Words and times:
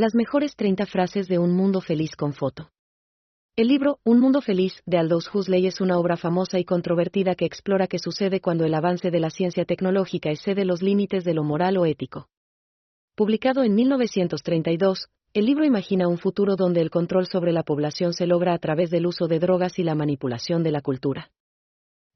Las 0.00 0.14
mejores 0.14 0.56
30 0.56 0.86
frases 0.86 1.28
de 1.28 1.38
un 1.38 1.52
mundo 1.52 1.82
feliz 1.82 2.16
con 2.16 2.32
foto. 2.32 2.70
El 3.54 3.68
libro 3.68 3.98
Un 4.02 4.18
Mundo 4.18 4.40
Feliz 4.40 4.80
de 4.86 4.96
Aldous 4.96 5.28
Huxley 5.30 5.66
es 5.66 5.82
una 5.82 5.98
obra 5.98 6.16
famosa 6.16 6.58
y 6.58 6.64
controvertida 6.64 7.34
que 7.34 7.44
explora 7.44 7.86
qué 7.86 7.98
sucede 7.98 8.40
cuando 8.40 8.64
el 8.64 8.72
avance 8.72 9.10
de 9.10 9.20
la 9.20 9.28
ciencia 9.28 9.66
tecnológica 9.66 10.30
excede 10.30 10.64
los 10.64 10.80
límites 10.80 11.22
de 11.24 11.34
lo 11.34 11.44
moral 11.44 11.76
o 11.76 11.84
ético. 11.84 12.30
Publicado 13.14 13.62
en 13.62 13.74
1932, 13.74 15.08
el 15.34 15.44
libro 15.44 15.66
imagina 15.66 16.08
un 16.08 16.16
futuro 16.16 16.56
donde 16.56 16.80
el 16.80 16.88
control 16.88 17.26
sobre 17.26 17.52
la 17.52 17.62
población 17.62 18.14
se 18.14 18.26
logra 18.26 18.54
a 18.54 18.58
través 18.58 18.88
del 18.88 19.04
uso 19.04 19.28
de 19.28 19.38
drogas 19.38 19.78
y 19.78 19.82
la 19.82 19.94
manipulación 19.94 20.62
de 20.62 20.70
la 20.70 20.80
cultura. 20.80 21.30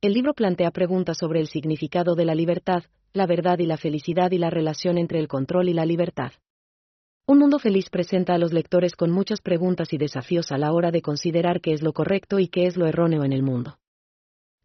El 0.00 0.14
libro 0.14 0.32
plantea 0.32 0.70
preguntas 0.70 1.18
sobre 1.18 1.40
el 1.40 1.48
significado 1.48 2.14
de 2.14 2.24
la 2.24 2.34
libertad, 2.34 2.84
la 3.12 3.26
verdad 3.26 3.58
y 3.58 3.66
la 3.66 3.76
felicidad 3.76 4.30
y 4.30 4.38
la 4.38 4.48
relación 4.48 4.96
entre 4.96 5.18
el 5.18 5.28
control 5.28 5.68
y 5.68 5.74
la 5.74 5.84
libertad. 5.84 6.32
Un 7.26 7.38
mundo 7.38 7.58
feliz 7.58 7.88
presenta 7.88 8.34
a 8.34 8.38
los 8.38 8.52
lectores 8.52 8.96
con 8.96 9.10
muchas 9.10 9.40
preguntas 9.40 9.94
y 9.94 9.96
desafíos 9.96 10.52
a 10.52 10.58
la 10.58 10.72
hora 10.72 10.90
de 10.90 11.00
considerar 11.00 11.62
qué 11.62 11.72
es 11.72 11.80
lo 11.80 11.94
correcto 11.94 12.38
y 12.38 12.48
qué 12.48 12.66
es 12.66 12.76
lo 12.76 12.86
erróneo 12.86 13.24
en 13.24 13.32
el 13.32 13.42
mundo. 13.42 13.78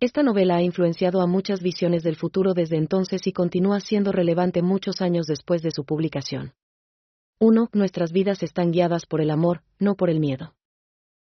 Esta 0.02 0.24
novela 0.24 0.58
ha 0.58 0.62
influenciado 0.62 1.22
a 1.22 1.28
muchas 1.28 1.62
visiones 1.62 2.04
del 2.04 2.18
futuro 2.18 2.54
desde 2.54 2.76
entonces 2.76 3.28
y 3.28 3.32
continúa 3.32 3.80
siendo 3.80 4.12
relevante 4.12 4.62
muchos 4.62 5.00
años 5.00 5.26
después 5.26 5.62
de 5.62 5.72
su 5.72 5.86
publicación. 5.86 6.52
1. 7.40 7.70
Nuestras 7.72 8.12
vidas 8.12 8.44
están 8.44 8.72
guiadas 8.72 9.06
por 9.06 9.22
el 9.22 9.32
amor, 9.32 9.62
no 9.80 9.96
por 9.96 10.10
el 10.10 10.20
miedo. 10.20 10.54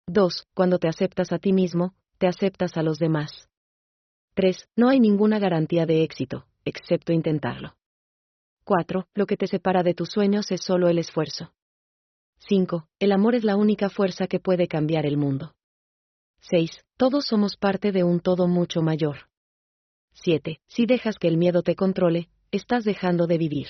2. 0.05 0.45
Cuando 0.53 0.77
te 0.77 0.87
aceptas 0.87 1.31
a 1.31 1.39
ti 1.39 1.53
mismo, 1.53 1.95
te 2.19 2.27
aceptas 2.27 2.77
a 2.77 2.83
los 2.83 2.99
demás. 2.99 3.49
3. 4.35 4.69
No 4.75 4.89
hay 4.89 4.99
ninguna 4.99 5.39
garantía 5.39 5.87
de 5.87 6.03
éxito, 6.03 6.45
excepto 6.65 7.13
intentarlo. 7.13 7.75
4. 8.65 9.07
Lo 9.13 9.27
que 9.27 9.37
te 9.37 9.47
separa 9.47 9.83
de 9.83 9.93
tus 9.93 10.09
sueños 10.09 10.51
es 10.51 10.61
solo 10.61 10.89
el 10.89 10.97
esfuerzo. 10.97 11.53
5. 12.39 12.87
El 12.99 13.11
amor 13.11 13.35
es 13.35 13.43
la 13.43 13.55
única 13.55 13.89
fuerza 13.89 14.27
que 14.27 14.39
puede 14.39 14.67
cambiar 14.67 15.05
el 15.05 15.17
mundo. 15.17 15.53
6. 16.41 16.71
Todos 16.97 17.27
somos 17.27 17.57
parte 17.57 17.91
de 17.91 18.03
un 18.03 18.19
todo 18.19 18.47
mucho 18.47 18.81
mayor. 18.81 19.29
7. 20.13 20.59
Si 20.67 20.87
dejas 20.87 21.17
que 21.17 21.27
el 21.27 21.37
miedo 21.37 21.61
te 21.61 21.75
controle, 21.75 22.29
estás 22.51 22.83
dejando 22.83 23.27
de 23.27 23.37
vivir. 23.37 23.67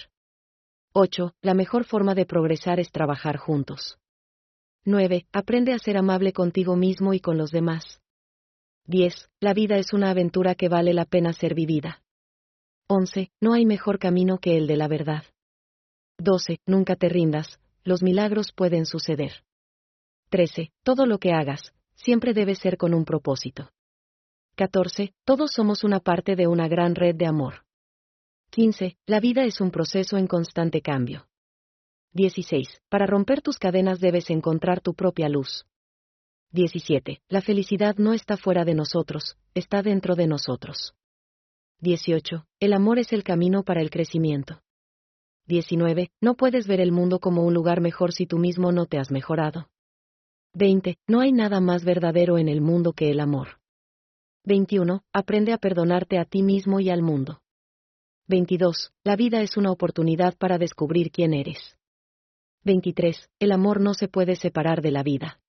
8. 0.93 1.33
La 1.41 1.53
mejor 1.53 1.83
forma 1.83 2.15
de 2.15 2.25
progresar 2.25 2.79
es 2.79 2.91
trabajar 2.91 3.35
juntos. 3.35 3.97
9. 4.85 5.27
Aprende 5.33 5.73
a 5.73 5.79
ser 5.79 5.97
amable 5.97 6.31
contigo 6.31 6.77
mismo 6.77 7.13
y 7.13 7.19
con 7.19 7.37
los 7.37 7.51
demás. 7.51 8.01
10. 8.85 9.29
La 9.41 9.53
vida 9.53 9.77
es 9.77 9.91
una 9.91 10.11
aventura 10.11 10.55
que 10.55 10.69
vale 10.69 10.93
la 10.93 11.03
pena 11.03 11.33
ser 11.33 11.53
vivida. 11.53 12.04
11. 12.87 13.31
No 13.41 13.53
hay 13.53 13.65
mejor 13.65 13.97
camino 13.97 14.37
que 14.37 14.57
el 14.57 14.67
de 14.67 14.77
la 14.77 14.87
verdad. 14.87 15.23
12. 16.19 16.59
Nunca 16.67 16.95
te 16.95 17.09
rindas, 17.09 17.59
los 17.83 18.03
milagros 18.03 18.51
pueden 18.51 18.85
suceder. 18.85 19.43
13. 20.29 20.71
Todo 20.83 21.07
lo 21.07 21.17
que 21.17 21.31
hagas, 21.31 21.73
siempre 21.95 22.35
debe 22.35 22.53
ser 22.53 22.77
con 22.77 22.93
un 22.93 23.03
propósito. 23.03 23.71
14. 24.55 25.15
Todos 25.25 25.51
somos 25.51 25.83
una 25.83 25.99
parte 25.99 26.35
de 26.35 26.45
una 26.45 26.67
gran 26.67 26.93
red 26.93 27.15
de 27.15 27.25
amor. 27.25 27.65
15. 28.51 28.97
La 29.07 29.19
vida 29.19 29.45
es 29.45 29.61
un 29.61 29.71
proceso 29.71 30.17
en 30.17 30.27
constante 30.27 30.81
cambio. 30.81 31.27
16. 32.13 32.83
Para 32.87 33.07
romper 33.07 33.41
tus 33.41 33.57
cadenas 33.57 33.99
debes 33.99 34.29
encontrar 34.29 34.79
tu 34.79 34.93
propia 34.93 35.27
luz. 35.27 35.65
17. 36.51 37.19
La 37.29 37.41
felicidad 37.41 37.95
no 37.97 38.13
está 38.13 38.37
fuera 38.37 38.63
de 38.63 38.75
nosotros, 38.75 39.37
está 39.55 39.81
dentro 39.81 40.15
de 40.15 40.27
nosotros. 40.27 40.93
18. 41.81 42.45
El 42.59 42.73
amor 42.73 42.99
es 42.99 43.11
el 43.13 43.23
camino 43.23 43.63
para 43.63 43.81
el 43.81 43.89
crecimiento. 43.89 44.61
19. 45.47 46.09
No 46.21 46.35
puedes 46.35 46.67
ver 46.67 46.79
el 46.79 46.91
mundo 46.91 47.19
como 47.19 47.43
un 47.43 47.53
lugar 47.53 47.81
mejor 47.81 48.13
si 48.13 48.25
tú 48.25 48.39
mismo 48.39 48.71
no 48.71 48.85
te 48.85 48.97
has 48.97 49.11
mejorado. 49.11 49.69
20. 50.53 50.97
No 51.07 51.19
hay 51.19 51.31
nada 51.31 51.59
más 51.59 51.83
verdadero 51.83 52.37
en 52.37 52.47
el 52.47 52.61
mundo 52.61 52.93
que 52.93 53.11
el 53.11 53.19
amor. 53.19 53.59
21. 54.45 55.03
Aprende 55.13 55.53
a 55.53 55.57
perdonarte 55.57 56.17
a 56.17 56.25
ti 56.25 56.41
mismo 56.41 56.79
y 56.79 56.89
al 56.89 57.01
mundo. 57.01 57.41
22. 58.27 58.91
La 59.03 59.15
vida 59.15 59.41
es 59.41 59.57
una 59.57 59.71
oportunidad 59.71 60.35
para 60.37 60.57
descubrir 60.57 61.11
quién 61.11 61.33
eres. 61.33 61.77
23. 62.63 63.29
El 63.39 63.51
amor 63.51 63.81
no 63.81 63.93
se 63.93 64.07
puede 64.07 64.35
separar 64.35 64.81
de 64.81 64.91
la 64.91 65.03
vida. 65.03 65.39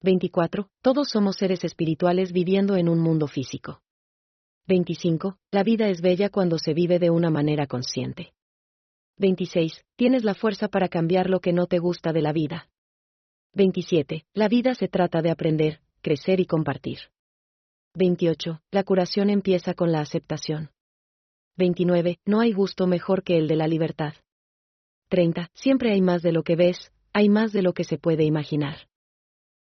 24. 0.00 0.68
Todos 0.82 1.10
somos 1.10 1.36
seres 1.36 1.62
espirituales 1.62 2.32
viviendo 2.32 2.76
en 2.76 2.88
un 2.88 2.98
mundo 2.98 3.28
físico. 3.28 3.82
25. 4.68 5.38
La 5.50 5.64
vida 5.64 5.88
es 5.88 6.00
bella 6.00 6.28
cuando 6.28 6.56
se 6.58 6.72
vive 6.72 6.98
de 6.98 7.10
una 7.10 7.30
manera 7.30 7.66
consciente. 7.66 8.32
26. 9.18 9.84
Tienes 9.96 10.24
la 10.24 10.34
fuerza 10.34 10.68
para 10.68 10.88
cambiar 10.88 11.28
lo 11.28 11.40
que 11.40 11.52
no 11.52 11.66
te 11.66 11.78
gusta 11.78 12.12
de 12.12 12.22
la 12.22 12.32
vida. 12.32 12.68
27. 13.54 14.24
La 14.34 14.48
vida 14.48 14.74
se 14.74 14.88
trata 14.88 15.20
de 15.20 15.30
aprender, 15.30 15.80
crecer 16.00 16.38
y 16.40 16.46
compartir. 16.46 16.98
28. 17.94 18.62
La 18.70 18.84
curación 18.84 19.30
empieza 19.30 19.74
con 19.74 19.90
la 19.90 20.00
aceptación. 20.00 20.70
29. 21.56 22.20
No 22.24 22.40
hay 22.40 22.52
gusto 22.52 22.86
mejor 22.86 23.24
que 23.24 23.36
el 23.36 23.48
de 23.48 23.56
la 23.56 23.66
libertad. 23.66 24.14
30. 25.08 25.50
Siempre 25.54 25.92
hay 25.92 26.00
más 26.00 26.22
de 26.22 26.32
lo 26.32 26.44
que 26.44 26.56
ves, 26.56 26.92
hay 27.12 27.28
más 27.28 27.52
de 27.52 27.62
lo 27.62 27.74
que 27.74 27.84
se 27.84 27.98
puede 27.98 28.24
imaginar. 28.24 28.88